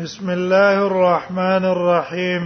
[0.00, 2.44] بسم الله الرحمن الرحيم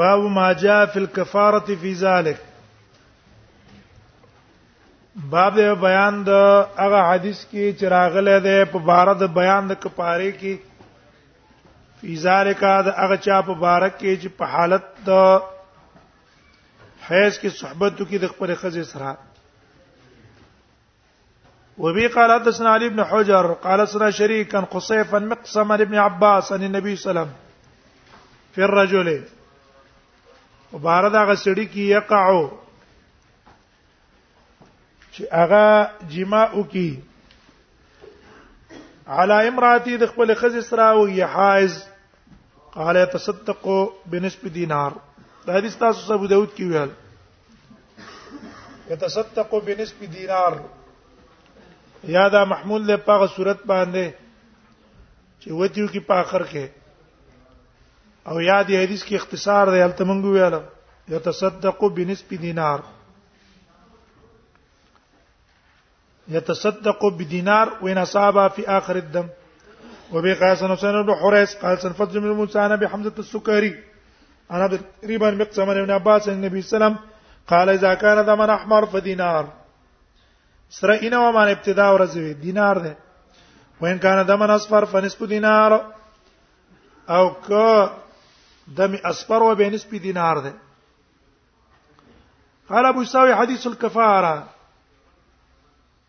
[0.00, 2.40] باب ما جاء في الكفاره في ذلك
[5.36, 6.30] باب بیان د
[6.82, 10.54] هغه حدیث کې چې راغله ده په بار د بیان د کفاره کې
[12.02, 18.02] فی ذلک د هغه چا په بار کې چې په حالت د حیض کې صحبت
[18.04, 19.10] کې د خپل خزې سره
[21.80, 25.94] وبي قال حدثنا علي بن حجر قال حدثنا شريك عن قصيف عن مقسم عن ابن
[25.98, 27.32] عباس عن النبي صلى الله عليه وسلم
[28.54, 29.24] في الرجل
[30.72, 32.48] وبارد هغه سړي کې يقع
[35.16, 36.98] چې هغه جماع وکي
[39.06, 41.84] على امراتي د خپل خزې سره او يحائز
[42.74, 43.68] قال يتصدق
[44.10, 44.92] بنسب دينار
[45.46, 46.92] دا حدیث تاسو ابو داود کې ویل
[48.90, 50.52] يتصدق بنسب دينار
[52.08, 54.12] یا دا محمول له پاغه صورت باندې
[55.42, 56.66] چې وتیو کې په اخر کې
[58.28, 60.62] او یا دې حدیث کې اختصار دی البته مونږ ویاله
[61.08, 62.80] يتصدق بنسب دینار
[66.28, 69.26] يتصدق بدينار وإن أصاب في آخر الدم
[70.12, 73.74] وبي قال سن حسين بن حريث قال سن فضل بن موسى أنا بحمزة السكري
[74.50, 74.66] أنا
[75.00, 77.08] تقريبا مقسم من ابن عباس النبي صلى الله عليه وسلم
[77.46, 79.59] قال إذا كان دما أحمر فدينار
[80.78, 82.92] سره اینو باندې ابتدا ورځوي دینار ده
[83.80, 85.72] وین کان دمن اصفر فنسب دینار
[87.16, 87.48] او ک
[88.80, 90.52] دم اصفر و وبنسب دینار ده
[92.72, 94.36] قال ابو ساوي حديث الكفاره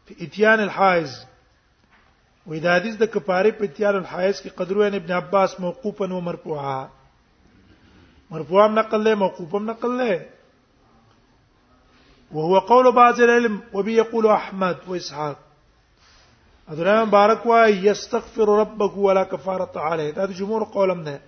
[0.08, 1.16] في اتيان الحائز
[2.52, 6.80] واذا حديث د کفاره په اتيان الحائز کې قدر ابن عباس موقوفا ومرفوعا
[8.36, 10.22] مرفوعا نقل له موقوفا نقل له
[12.34, 15.38] وهو قول بعض العلم وبي يقول احمد واسحاق
[16.70, 21.22] ادرام بارك وای یستغفر ربك ولا كفاره عليه هذا جمهور قولم ده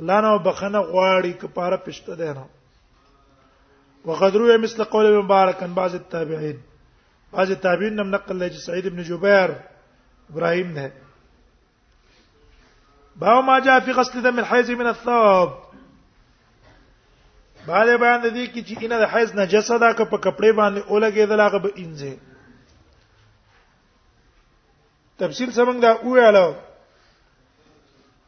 [0.00, 2.44] الله نه بخنه غواړي کفاره پښته ده
[4.04, 6.60] وقد روي مثل قول ابن مبارك عن بعض التابعين
[7.32, 9.56] بعض التابعين نم نقل لجي سعيد بن جبير
[10.30, 10.92] ابراهيم نه
[13.16, 15.50] باو ما جاء في غسل دم الحيض من الثوب
[17.66, 20.80] باندې بیان د دې کې چې ان د حیز نجسه دا که په کپڑے باندې
[20.90, 22.14] اولګې د لاغه به انځه
[25.22, 26.46] تفصیل سمون دا ویاله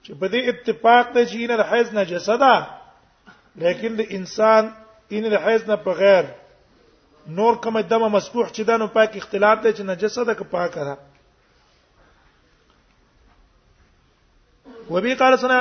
[0.05, 2.55] چې په دې اتفاق ته چې ان د حیز نجسه ده
[3.63, 4.73] لیکن د انسان
[5.13, 6.25] ان د حیز نه بغیر
[7.39, 10.95] نور کومه دمه مسبوح چې دانو پاک اختلاف دی چې نجسه ده که پاکه ده
[14.91, 15.61] وبي قال سنا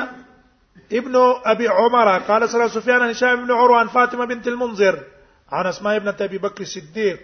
[0.91, 5.03] ابن أبي عمر قال سر سفيان عن هشام بن عروة عن فاطمة بنت المنذر
[5.51, 7.19] عن أسماء ابنة أبي بكر الصديق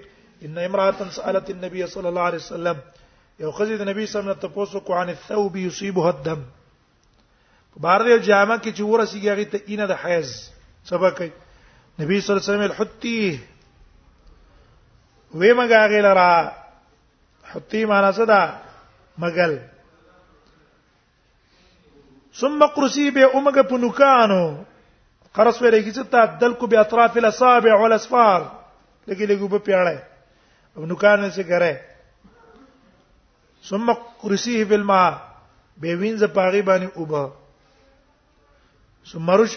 [0.46, 2.78] إن امرأة سألت النبي صلى الله عليه وسلم
[3.40, 6.44] يؤخذ النبي صلى الله عليه وسلم تاسو عن الثوب يصيبها الدم
[7.78, 10.52] بعد الجامع كي جامه کې چې ورسیږي ده حيز
[10.84, 11.22] سبك
[12.00, 13.40] النبي صلى الله عليه وسلم الحتي
[15.34, 16.52] وي مګه هغه لرا
[17.44, 18.56] حتی معنا څه
[22.38, 24.45] ثم قرسی به اومګه په نوکانو
[25.38, 28.40] قرص ورېږي چې تا دلکو به اطراف الاصابع والاسفار
[29.09, 29.97] لګي لګو په پیاړه
[30.75, 31.73] او نوکانو څه کرے
[33.69, 33.85] ثم
[34.22, 35.09] قرسیه بالماء
[35.81, 37.23] به وینځه پاغي باندې اوبه
[39.12, 39.53] ثم رش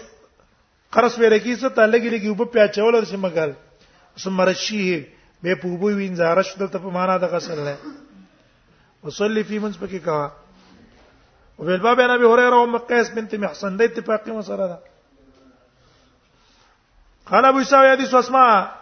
[0.93, 3.50] قرص ورېږي چې تا لګي لګي په پیاچول ورسې مګل
[4.22, 5.05] ثم رشیه
[5.43, 7.77] به په اوبو وینځه رش دلته په معنا د غسل نه
[9.05, 10.21] وصلی فی منځ پکې کا
[11.59, 14.79] وفي الباب عن ابي هريره وام قيس بنت محصن ده اتفاقي مسره ده
[17.27, 18.77] قال ابو يساوي حديث اسماء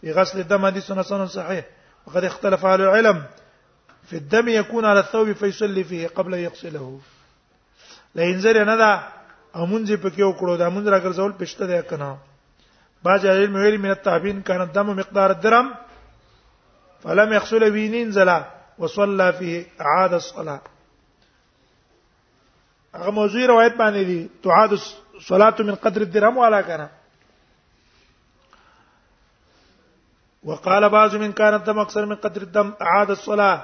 [0.00, 1.64] في غسل الدم حديث حسن صحيح
[2.06, 3.22] وقد اختلف اهل العلم
[4.08, 7.00] في الدم يكون على الثوب فيصلي فيه قبل ان يغسله
[8.14, 8.92] لئن زر نه دا
[9.56, 12.18] امونځ پکې وکړو دا مونږ راګرځول پښته ده کنه
[13.04, 15.74] باج علم ویل من التعبين كان الدم مقدار درم
[17.02, 18.38] فلم يغسل بينين زلا
[18.78, 20.60] وصلى فيه اعاد الصلاه
[22.98, 24.72] هغه موضوعي روایت باندې دي تعاد
[25.18, 26.88] الصلاه من قدر الدرهم ولا کنه
[30.50, 33.62] وقال بعض من كان الدم اكثر من قدر الدم اعاد الصلاه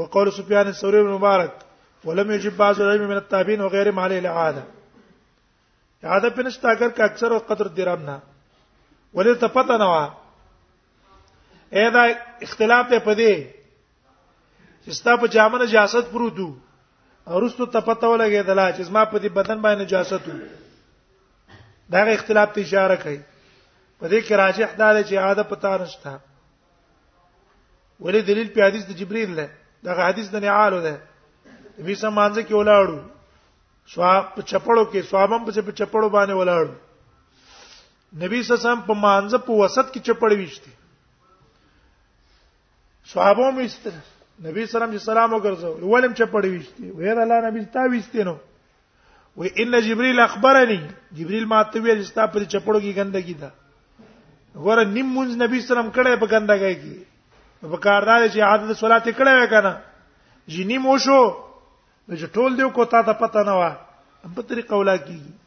[0.00, 1.56] وقول سفيان الثوري بن مبارك
[2.04, 4.64] ولم يجب بعض العلم من التابعين وغيرهم عليه الاعاده
[6.04, 8.20] اعاده بنشتا اگر کا اکثر قدر درهم نه
[9.16, 12.04] ولې ته پته نه و اې دا
[12.48, 16.52] اختلاف ته پدې چې ستا په جامه نجاست پروتو
[17.30, 22.48] هرڅو ته پته ولګېدل چې زما په دې بدن باندې نجاست وو دا غ اختلاف
[22.54, 23.20] ته اشاره کوي
[23.98, 26.12] په دې کې راجح دا دی چې عاده پتا نشته
[28.04, 29.46] ولې دلیل په حدیث د جبرئیل ده
[29.86, 30.94] دا حدیث د نعال ده
[31.78, 32.98] نبی سمانځه کې ولاړو
[33.94, 35.50] سواب په چپړو کې سوابم په
[35.80, 36.74] چپړو باندې ولاړو
[38.24, 40.72] نبی سسم په مانځه په وسط کې چپړ ویشتي
[43.12, 44.02] سوابو مې استره
[44.44, 48.34] نبی سلام چې سلام وګرځو ولم چې پړې وشتي وېر الله نبی تا وشتي نو
[49.36, 50.78] وې ان جبريل اخبرني
[51.18, 53.50] جبريل ما ته ویل چې تا په چپړو کې ګندګي ده
[54.68, 59.42] غره نیم مونږ نبی سلام کړه په ګندګي کې په کاردار چې عادت صلات کړه
[59.42, 59.74] وې کنه
[60.54, 61.18] جنی مو شو
[62.12, 63.68] د ټول دیو کو تا ته پته نه و
[64.38, 65.38] په طریقه ولا کیږي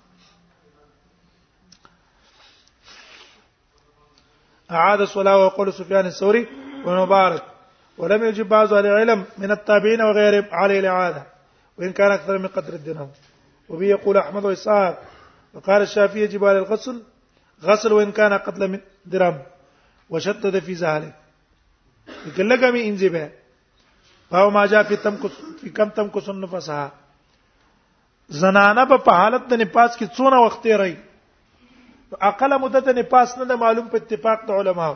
[4.72, 6.44] أعاد الصلاة وقول سفيان الثوري
[6.86, 7.52] ومبارك
[7.98, 11.24] ولم يجب بعض اهل العلم من التابعين وغيرهم على الاعاده
[11.80, 13.10] وان كان اكثر من قدر الدرهم
[13.70, 15.02] وبه يقول احمد واسحاق
[15.54, 17.02] وقال الشافعي يجب على الغسل
[17.64, 19.40] غسل وان كان قتل من درهم
[20.10, 21.14] وشدد في ذلك
[22.26, 23.30] لكلك من انزبه
[24.32, 25.18] فهو ما جاء في تم
[25.62, 26.92] في كم تم کو سن فسها
[28.30, 30.96] زنانه په حالت د نپاس کې څونه وخت رہی
[32.28, 34.96] عقل مدته نپاس نه معلوم په اتفاق د علماو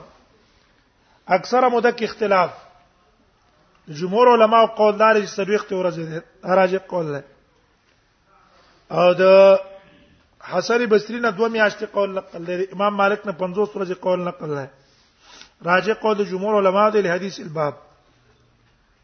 [1.28, 2.64] اکثره مده کې اختلاف
[3.90, 7.24] جمهور علما او قولدار چې سلويخ ته ورځي راجع قول له
[8.92, 9.60] او د
[10.42, 14.50] حسن بصری نه دوه میاشتې قول نقل لري امام مالک نه 50 ورځې قول نقل
[14.50, 14.70] لري
[15.66, 17.74] راجع قول د جمهور علما د حدیث الباب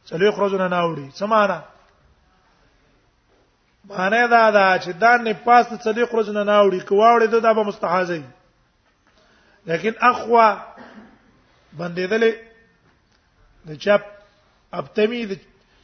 [0.06, 1.63] سلويخ ورځونه نه وړي سمانه
[3.89, 7.53] معنی دا دا چې دا نه پاس ته صدیق ورځ نه ناوړي کواوړي دا, دا
[7.53, 8.24] به مستحاز وي
[9.65, 10.57] لیکن اخوا
[11.77, 12.33] بندیدلې
[13.65, 13.97] د چا
[14.79, 15.33] اب تمی د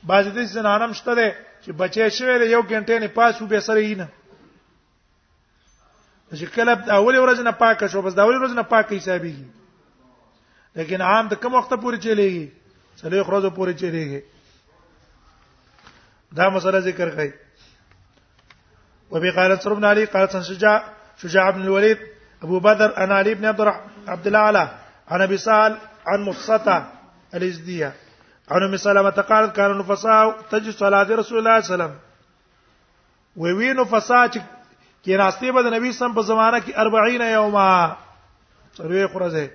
[0.09, 1.25] باز دې زنانم شته ده
[1.63, 4.07] چې بچی شوی دی یو ګنټه نه پاسو به سره یې نه
[6.39, 9.47] چې کله د اول ورځ نه پاک شو بس د اول ورځ نه پاک حسابيږي
[10.81, 12.47] لیکن عام د کوم وخت پورې چلیږي
[13.03, 14.21] څلوي ورځې پورې چلیږي
[16.41, 20.77] دا مسله ذکر کړئ وبي قال سر بن علي قال سن شجاع
[21.21, 21.99] شجاع بن الوليد
[22.49, 23.67] ابو بدر انا علي بن عبد
[24.07, 24.67] عبد الله
[25.07, 25.71] عن ابي سال
[26.05, 26.77] عن مصطفى
[27.37, 27.89] الازديه
[28.51, 31.95] عن ام سلمة قالت كان النفساء تجد صلاة رسول الله صلى الله عليه وسلم
[33.37, 34.39] وی نفساء چې
[35.05, 37.93] کې راستي به د نبی سم په زمانہ کې 40 یوما
[38.77, 39.49] سروي قرزه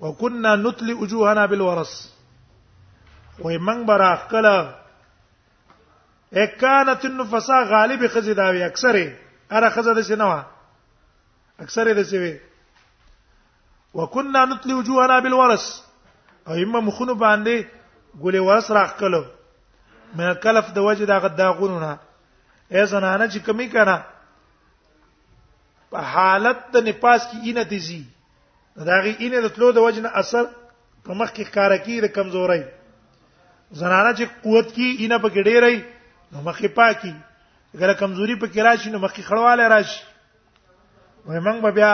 [0.00, 1.94] وكنا نتلي وجوهنا بالورس
[3.38, 4.56] وای من برا خلا
[6.34, 9.16] اکانت النفساء غالب خزیداوی اکثره
[9.52, 10.42] اره خزده شنو
[11.60, 12.34] اکثره د سوي
[13.94, 15.87] وكنا نتلي وجوهنا بالورس
[16.56, 17.64] ايما مخونو باندې
[18.20, 19.22] ګولې ورس راخ کلو
[20.16, 21.90] مې کلف د وجه دا غد دا غونونه
[22.74, 23.98] اے زنانه چې کمی کړه
[25.90, 28.02] په حالت د نپاس کې اینه دزي
[28.88, 30.48] داغي اینه د تلو د وجه نه اثر
[31.04, 32.60] په مخ کې کار کوي د کمزوري
[33.80, 35.80] زنانه چې قوت کې اینه په ګډې رہی
[36.32, 37.14] نو مخ کې پاکي
[37.76, 40.00] اگر کمزوري په کې راشي نو مخ کې خړواله راشي
[41.26, 41.92] وای موږ بیا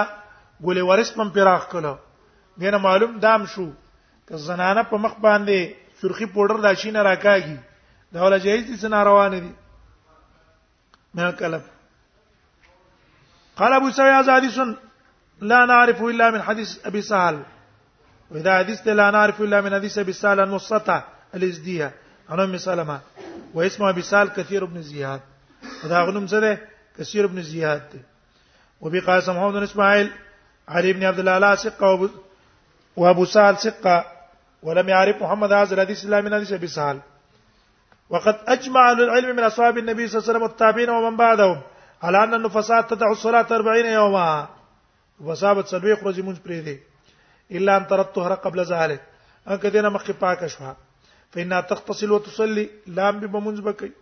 [0.63, 1.99] ګولې ورس پم پیراخ کړه
[2.65, 3.67] دینه معلوم دام شو
[4.29, 7.57] که زنانه په مخ باندې سرخی پودر د شینه راکاږي
[8.13, 9.53] دا ولا جایز دي سنا روان دي
[11.15, 11.63] ما کلب
[13.57, 14.59] قال ابو سعيد حديث
[15.41, 17.43] لا نعرف الا من حديث ابي سهل
[18.31, 21.03] واذا حديث لا نعرف الا من حديث ابي سهل المستطع
[21.35, 21.93] الازديه
[22.31, 23.01] عن ام سلمة
[23.55, 25.21] واسمه ابي سهل كثير بن زياد
[25.85, 26.59] ودا غنم سره
[26.99, 28.01] كثير بن زياد دي
[28.81, 30.11] وبي قاسم محمد بن اسماعيل
[30.69, 32.11] علي بن عبد الله لا ثقه
[32.97, 34.14] وابو سهل ثقه
[34.65, 36.99] ولم يعرف محمد هذا الحديث الا من حديث ابي سهل
[38.13, 41.59] وقد اجمع اهل العلم من اصحاب النبي صلى الله عليه وسلم والتابعين ومن بعدهم
[42.03, 44.29] على ان النفساء تدع الصلاه 40 يوما
[45.27, 46.77] وصابت سلوي يخرج من بريدي
[47.57, 49.01] الا ان ترى الطهر قبل ذلك
[49.51, 50.73] ان كدينا مخي باكشوا
[51.33, 52.67] فانها تغتسل وتصلي
[52.97, 53.93] لام بمنز بكي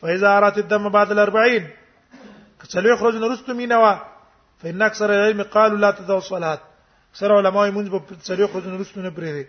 [0.00, 1.64] فاذا ارات الدم بعد الأربعين
[2.72, 3.94] سلوي يخرج نرست مينوا
[4.60, 6.58] فان اكثر العلم قالوا لا تدع الصلاه
[7.10, 9.46] اكثر علماء منز بسلوي يخرج نرست نه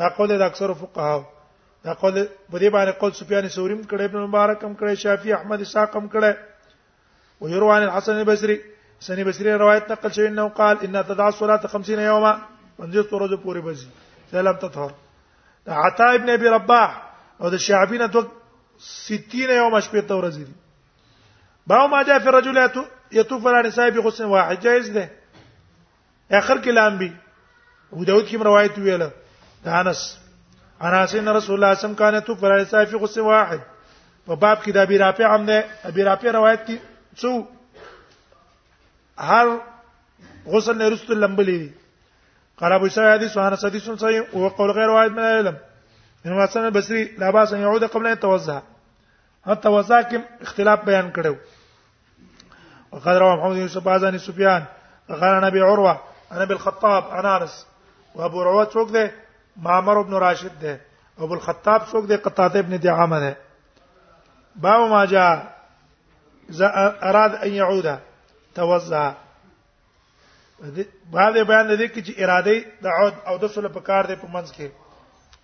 [0.00, 1.24] دا قول د اکثر فقها
[1.84, 2.18] دا قول
[2.52, 6.32] په بار قول سفیان سوریم کړه ابن مبارک هم کړي شافعي احمد اسحاق کړه
[7.44, 8.56] و ويروان الحسن البصري
[9.08, 12.32] سني بصري روایت نقل شوی انه قال ان تدع الصلاه 50 يوما
[12.80, 13.86] ذو ورځې پوری بزی
[14.32, 14.90] سلام تطهر
[15.68, 16.98] دا عطا ابن ابي رباح
[17.40, 18.24] او د شعبي نه تو
[18.88, 22.58] 60 يوم شپه ته ورځې دي باو ما جاء في الرجل
[23.14, 25.10] يطوف على نساء بغسل واحد جائز ده
[26.40, 27.12] اخر كلام بي
[27.92, 29.10] ابو داود کې روایت ویله
[29.66, 30.18] انس
[30.82, 33.58] انس ان رسول الله صم کانه تو پر صافی غس واحد
[34.26, 36.76] په باب کې د ابي رافع هم ده ابي رافع روایت کې
[37.20, 37.44] څو
[39.18, 39.46] هر
[40.46, 41.72] غسل نه رسول لمبلې دي
[42.56, 45.56] قال ابو سعيد حديث وانا حديث صحيح او قول غير واحد من العلم
[46.26, 48.62] ان حسن البصري لا باس ان يعود قبل ان يتوضا
[49.46, 51.34] حتى وضا کې اختلاف بیان کړو
[52.92, 54.64] وقد روى محمد بن يوسف عن سفيان
[55.08, 56.00] قال نبي عروه
[56.32, 57.66] انا بالخطاب عن انس
[58.14, 59.10] وابو عروه څوک ده
[59.56, 60.80] معمر ابن راشد ده
[61.18, 63.36] ابو الخطاب څوک ده قتاده ابن دعامه ده
[64.56, 65.56] باب ما جاء
[66.50, 67.98] اذا اراد ان يعود
[68.54, 69.12] توزع
[71.12, 74.14] بعد بیان د دې کې چې اراده د عود او د سره په کار دی
[74.16, 74.68] په منځ کې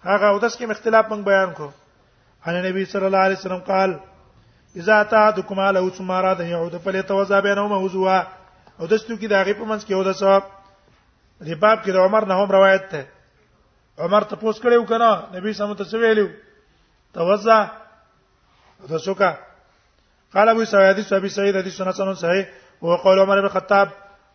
[0.05, 1.71] هغه او د سکه مختلف موږ بیان کو
[2.47, 3.99] ان نبی صلی الله علیه وسلم قال
[4.77, 8.23] اذا تا دکما له ثم اراد ان يعود فليتوزع بينهما وزوا
[8.81, 10.43] او د ستو کې د هغه په منځ کې او د صاحب
[11.41, 13.07] د باب کې د عمر نه هم روایت ده
[13.99, 16.27] عمر ته پوس کړو کنه نبی سم ته ویلو
[17.19, 17.59] توزع
[18.93, 19.31] د شوکا
[20.35, 22.47] قال ابو سعيد حديث ابي سعيد حديث سنن صحيح
[22.85, 23.89] هو قول عمر بن الخطاب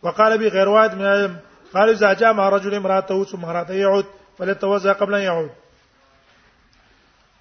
[0.04, 1.38] وقال به غير واحد من العلم
[1.74, 4.06] قال اذا جاء مع رجل امراته ثم امراته يعود
[4.38, 5.52] فليتوضا قبل ان يعود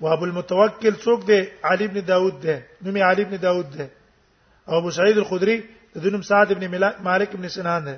[0.01, 3.87] وابو المتوكل څوک دی علي ابن داود دی نوم یې علي ابن داود دی
[4.69, 5.65] او ابو سعيد الخدري
[5.97, 7.97] د دنم سعد ابن مالک ابن سنان دی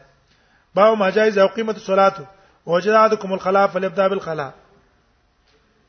[0.74, 2.26] باو ما جایز او قیمت صلاته
[2.66, 4.50] وجدادکم الخلا فلبدا بالخلا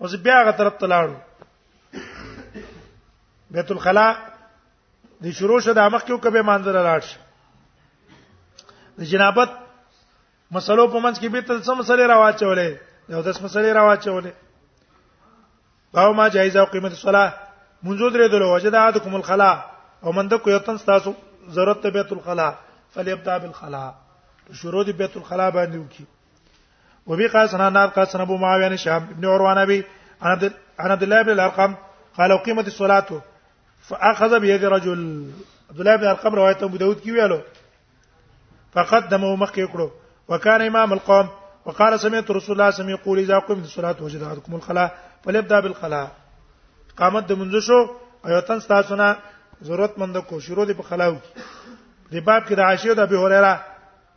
[0.01, 1.15] اوس بیا غ طرف تلاړو
[3.51, 4.07] بیت الخلا
[5.23, 7.05] د شروع شد امخ کیو کبه منظر راړ
[8.99, 9.49] د جنابت
[10.57, 14.33] مسلو په منځ کې به تل سم مسلې راواچولې یو داس مسلې راواچولې
[15.93, 17.29] باو ما جایزه او قیمت الصلاه
[17.83, 19.51] منذ درې دلو وجدادکم الخلا
[20.03, 21.13] او منده کو یتن تاسو
[21.59, 22.51] ضرورت بیت الخلا
[22.93, 23.85] فلیبدا بالخلا
[24.61, 26.05] شروع دی بیت الخلا باندې وکي
[27.07, 29.85] وبي قال سنان قال سنن ابو معاويه بن شام ابن عروه نبي
[30.77, 31.75] عن عبد الله بن الارقم
[32.17, 33.09] قال اقيمت الصلاه
[33.87, 34.97] فاخذ بيد رجل
[35.69, 37.39] عبد الله بن الارقم روایت ابو داود کې ویلو
[38.73, 39.87] فقدمه مخکې کړو
[40.29, 41.27] وكان امام القوم
[41.65, 44.89] وقال سمعت رسول الله سمي يقول اذا قمت الصلاه وجد احدكم الخلاء
[45.23, 46.07] فليبدا بالخلاء
[46.97, 47.79] قامت د منځ شو
[48.25, 49.15] او تن تاسو نه
[49.63, 51.15] ضرورت مند کو شروع دی په خلاو
[52.11, 53.63] دی باب کې د عاشیو د ابي هريره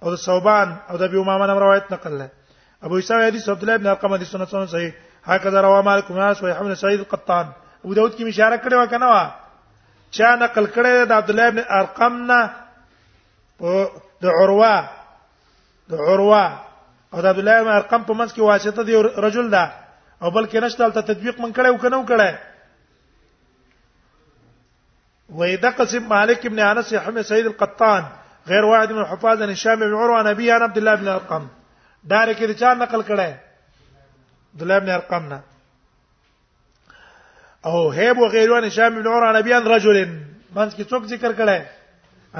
[0.02, 2.28] او د صوبان او د ابي امامه روایت نقل لري
[2.83, 4.92] ابو عيسى حدیث عبد الله ابن ارقم حدیث سنن سنن صحيح
[5.25, 7.47] هكذا رواه مالك بن انس بن سعيد القطان
[7.85, 9.28] ابو داود کی اشاره کړو کنه وا
[10.11, 12.40] چا نقل کړی د عبد الله ابن ارقم نا
[13.61, 13.88] په
[14.23, 14.76] د عروا
[15.88, 16.47] د عروا
[17.14, 18.95] او د عبد الله ابن ارقم په منځ کې واسطه دی
[19.28, 19.64] رجل دا
[20.23, 22.35] او بلکې نشته تل تطبیق من کړو کنه وکړه
[25.30, 28.04] وإذا قسم مالك بن أنس بن سعيد القطان
[28.49, 31.47] غير واحد من الحفاظ الشام بن عروة نبي عن عبد الله بن أرقم
[32.10, 33.34] دار کې د چا نقل کړه
[34.60, 35.40] دلاب بن ارقم نه
[37.70, 39.98] او هيب وغيره هشام بن عمر نبي ان رجل
[40.56, 41.62] منځ کې څوک ذکر کړه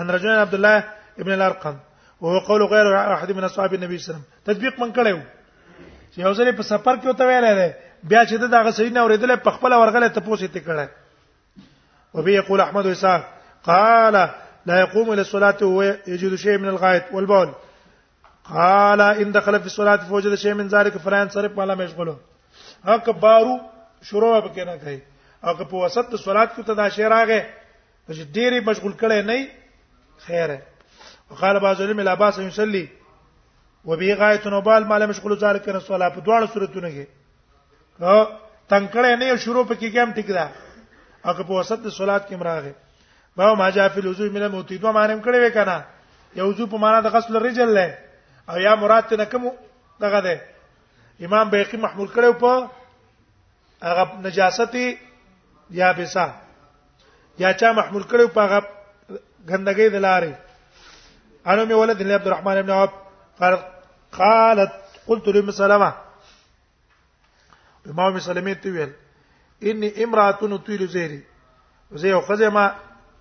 [0.03, 0.85] ان رجل عبد الله
[1.25, 1.77] ابن الارقم
[2.21, 5.21] وهو قول غير احد من اصحاب النبي صلى الله عليه وسلم تطبیق من کړو
[6.15, 7.69] چې یو ځلې په سفر کې وته ویل دی
[8.11, 10.89] بیا چې دغه صحیح نه اوریدل په خپل ورغله ته پوښتې ته کړه
[12.15, 13.25] وبه يقول احمد وساق
[13.71, 14.13] قال
[14.67, 17.53] لا يقوم الى الصلاه وهو يجد شيء من الغائط والبول
[18.53, 22.17] قال ان دخل في الصلاه فوجد شيء من ذلك فلان صرف مالا مشغله
[22.87, 23.61] حق بارو
[24.03, 25.01] شروع وکړه نه کوي
[25.45, 27.41] او که په وسط صلات کې تدا شی راغې
[28.11, 29.49] چې ډېری مشغول کړي نه
[30.27, 30.59] خیره
[31.31, 32.89] وقال بعض علم لا باس يصلي
[33.85, 37.07] وبي غايه نوبال مالا مشغول ذلك نه صلاه په دواړو صورتونو کې
[37.99, 38.27] که
[38.71, 40.51] تنکړې نه شروع پکې کېم ټیک ده
[41.27, 42.73] او که په وسط صلات کې مراغه
[43.37, 45.85] باو ما جاء في الوضوء من الموتي دوه معنی کړي وې کنه
[46.37, 48.06] یو وضو په معنا د غسل رجل لای
[48.51, 49.43] او یا مراد ته کوم
[50.03, 50.35] دغه ده
[51.27, 52.51] امام بیقی محمول کړو په
[53.89, 54.87] هغه نجاستي
[55.79, 56.27] یا بسا
[57.43, 58.61] یا چا محمول کړو په هغه
[59.51, 60.39] غندګۍ دلاره
[61.51, 62.93] انا می ولد ابن عبد الرحمن ابن عوف
[64.21, 64.73] قالت
[65.07, 65.91] قلت لام سلمہ
[67.93, 68.93] امام سلمہ ته ویل
[69.71, 71.21] اني امراه طويل زهري
[72.03, 72.65] زه یو خزمه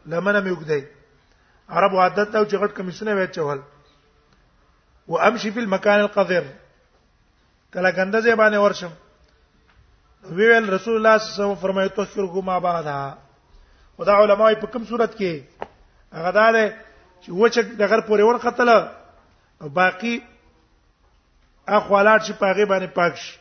[0.05, 0.83] لمنه میوګدی
[1.75, 3.59] عرب عادت او چغټ کمیسونه وی چول
[5.07, 6.43] و امشي په المکان القذر
[7.73, 8.91] کله ګنده ځای باندې ورشم
[10.37, 13.17] وی ویل رسول الله صلی الله علیه وسلم فرمایي تذکرکو ما بعدها
[13.97, 15.39] ودا علماء په کوم صورت کې
[16.17, 16.55] هغه دار
[17.21, 20.21] چې وچه دغه پورې ورقتل او باقي
[21.67, 23.39] اخوالات چې پاغي باندې پاک شي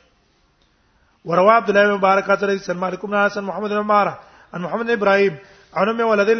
[1.24, 4.14] وروى عبد الله مبارك عن سلمان عليكم حسن محمد بن عمار
[4.54, 5.36] عن محمد ابراهيم
[5.74, 6.30] عن ام ولد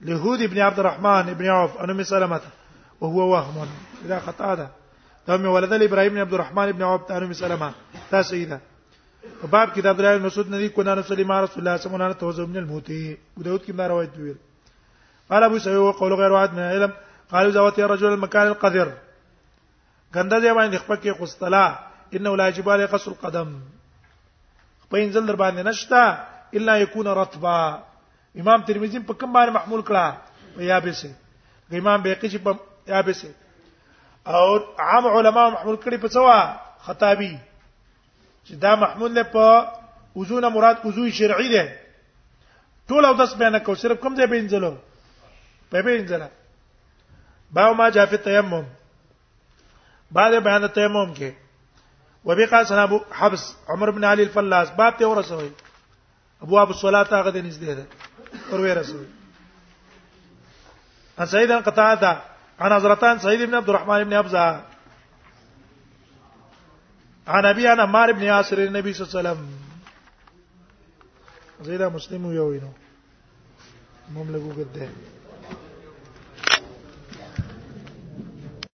[0.00, 2.40] لهود ابن عبد الرحمن ابن عوف عن ام سلمة
[3.00, 3.68] وهو وهم
[4.04, 4.54] إذا قطعه
[5.26, 7.72] دا مې ولده ابراهيم بن عبد الرحمن بن عوف تانو مسلمه
[8.12, 8.58] دا سیدا
[9.52, 11.92] باب کې د عبد الله بن مسعود ندی كنا نه صلی الله رسول الله صلی
[11.94, 12.90] الله علیه وسلم من الموت
[13.36, 14.10] وداود كما دا روایت
[15.30, 16.92] قال ابو سعيد وقول غير واحد من العلم
[17.32, 18.92] قالوا زوات يا رجل المكان القذر
[20.14, 21.78] غنده دی باندې خپل کې قسطلا
[22.14, 23.60] انه لا يجب عليه قصر القدم
[24.90, 27.82] پاین زل در باندې نشتا الا يكون رطبا
[28.40, 30.04] امام ترمذي په کوم باندې محمول کړه
[30.56, 31.10] په یابسه
[31.72, 32.56] امام بيقي چې په
[32.88, 33.34] یا به سي
[34.26, 36.38] او عام علما محمول کړي په څوا
[36.86, 37.32] خطابي
[38.46, 39.44] چې دا محمول نه په
[40.16, 41.76] وزونه مراد وزو شرعي ده
[42.88, 44.72] ټول او داس بیان کو صرف کوم ځای به انځلو
[45.70, 46.28] په به انځلا
[47.50, 48.64] باو ما جاء في التيمم
[50.10, 51.30] بعد بیان التيمم کې
[52.24, 55.50] وبقى سنا ابو حبس عمر بن علي الفلاس باب ته ورسوي
[56.42, 57.86] ابواب الصلاه هغه نږدې ده
[58.52, 59.06] ورورسوي
[61.20, 62.12] ان سيدنا قتاده
[62.60, 64.64] عن حضرتان سعيد بن عبد الرحمن بن ابزا
[67.26, 69.48] عن أبي انا مار بن ياسر النبي صلى الله عليه وسلم
[71.62, 72.68] زيدا مسلم يوينو
[74.14, 75.17] مملكو قد